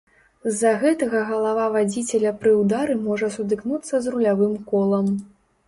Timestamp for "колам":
4.77-5.17